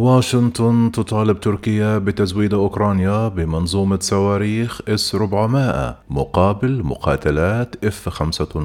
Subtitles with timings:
[0.00, 8.56] واشنطن تطالب تركيا بتزويد أوكرانيا بمنظومة صواريخ S-400 مقابل مقاتلات F-35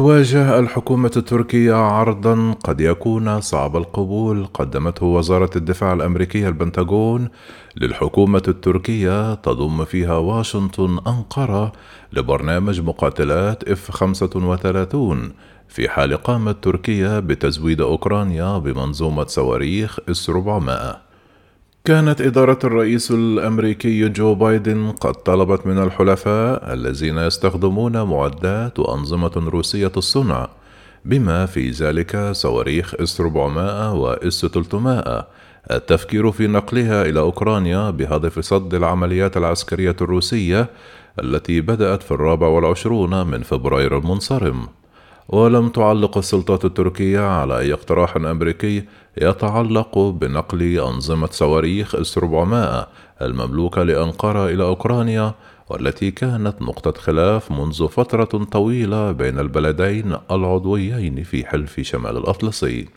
[0.00, 7.28] تواجه الحكومة التركية عرضا قد يكون صعب القبول قدمته وزارة الدفاع الأمريكية البنتاغون.
[7.76, 11.72] للحكومة التركية تضم فيها واشنطن أنقرة
[12.12, 15.32] لبرنامج مقاتلات إف 35
[15.68, 21.09] في حال قامت تركيا بتزويد أوكرانيا بمنظومة صواريخ إس 400
[21.84, 29.92] كانت إدارة الرئيس الأمريكي جو بايدن قد طلبت من الحلفاء الذين يستخدمون معدات وأنظمة روسية
[29.96, 30.48] الصنع
[31.04, 35.26] بما في ذلك صواريخ إس 400 واس 300
[35.70, 40.70] التفكير في نقلها إلى أوكرانيا بهدف صد العمليات العسكرية الروسية
[41.22, 44.68] التي بدأت في الرابع والعشرون من فبراير المنصرم.
[45.32, 48.84] ولم تعلق السلطات التركية على أي اقتراح أمريكي
[49.22, 52.88] يتعلق بنقل أنظمة صواريخ إس 400
[53.22, 55.34] المملوكة لأنقرة إلى أوكرانيا
[55.68, 62.88] والتي كانت نقطة خلاف منذ فترة طويلة بين البلدين العضويين في حلف شمال الأطلسي.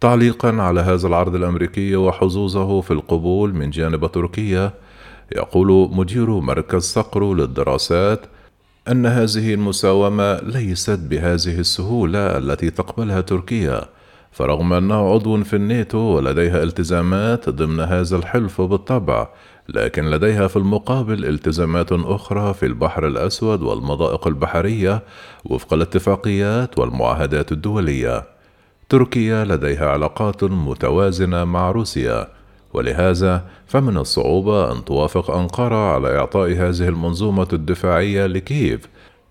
[0.00, 4.72] تعليقا على هذا العرض الأمريكي وحظوظه في القبول من جانب تركيا،
[5.36, 8.26] يقول مدير مركز صقر للدراسات
[8.88, 13.80] أن هذه المساومة ليست بهذه السهولة التي تقبلها تركيا،
[14.32, 19.28] فرغم أنه عضو في الناتو ولديها التزامات ضمن هذا الحلف بالطبع،
[19.68, 25.02] لكن لديها في المقابل التزامات أخرى في البحر الأسود والمضائق البحرية
[25.44, 28.24] وفق الاتفاقيات والمعاهدات الدولية.
[28.88, 32.28] تركيا لديها علاقات متوازنة مع روسيا،
[32.76, 38.88] ولهذا فمن الصعوبة أن توافق أنقرة على إعطاء هذه المنظومة الدفاعية لكييف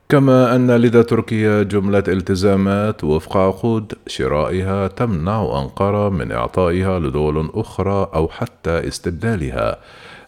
[0.10, 8.10] كما أن لدى تركيا جملة التزامات وفق عقود شرائها تمنع أنقرة من إعطائها لدول أخرى
[8.16, 9.78] أو حتى استبدالها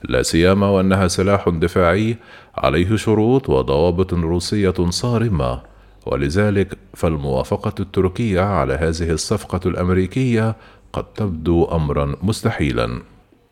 [0.03, 2.17] لا سيما وأنها سلاح دفاعي
[2.57, 5.61] عليه شروط وضوابط روسية صارمة
[6.05, 10.55] ولذلك فالموافقة التركية على هذه الصفقة الأمريكية
[10.93, 13.01] قد تبدو امرا مستحيلا.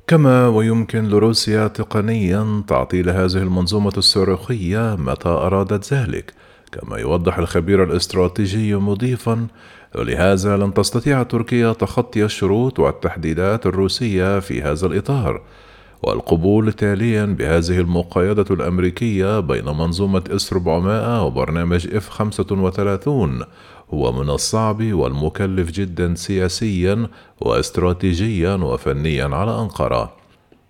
[0.08, 6.34] كما ويمكن لروسيا تقنيا تعطيل هذه المنظومة الصاروخية متى أرادت ذلك.
[6.72, 9.48] كما يوضح الخبير الاستراتيجي مضيفا
[9.96, 15.42] ولهذا لن تستطيع تركيا تخطي الشروط والتحديدات الروسية في هذا الإطار.
[16.06, 23.44] والقبول تاليا بهذه المقايضة الأمريكية بين منظومة إس 400 وبرنامج إف 35
[23.94, 27.08] هو من الصعب والمكلف جدا سياسيا
[27.42, 30.14] واستراتيجيا وفنيا على أنقرة.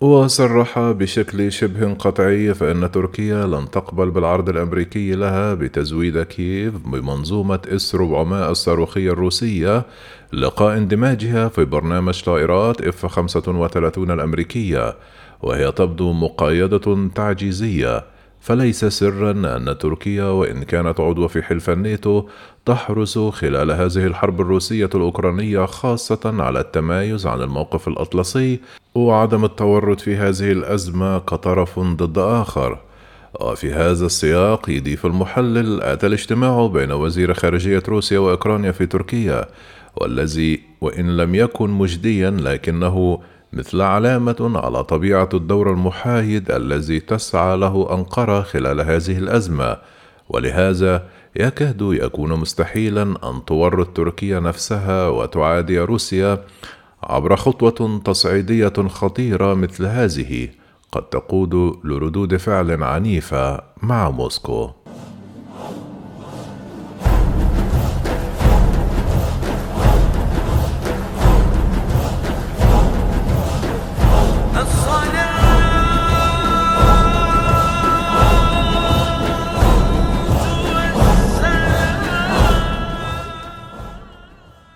[0.02, 7.96] وصرح بشكل شبه قطعي فإن تركيا لن تقبل بالعرض الأمريكي لها بتزويد كييف بمنظومة إس
[7.96, 9.86] 400 الصاروخية الروسية.
[10.34, 14.96] لقاء اندماجها في برنامج طائرات إف 35 الأمريكية.
[15.42, 18.04] وهي تبدو مقايضة تعجيزية
[18.42, 22.28] فليس سرا أن تركيا وإن كانت عضوة في حلف الناتو
[22.66, 28.60] تحرص خلال هذه الحرب الروسية الأوكرانية خاصة على التمايز عن الموقف الأطلسي
[28.96, 32.80] وعدم التورط في هذه الأزمة كطرف ضد آخر.
[33.42, 39.46] وفي هذا السياق يضيف المحلل أتى الاجتماع بين وزير خارجية روسيا وأوكرانيا في تركيا
[39.96, 43.22] والذي وإن لم يكن مجديا لكنه
[43.56, 49.78] مثل علامة على طبيعة الدور المحايد الذي تسعى له أنقرة خلال هذه الأزمة،
[50.30, 56.44] ولهذا يكاد يكون مستحيلا أن تورط تركيا نفسها وتعادي روسيا
[57.04, 60.50] عبر خطوة تصعيدية خطيرة مثل هذه
[60.92, 64.85] قد تقود لردود فعل عنيفة مع موسكو.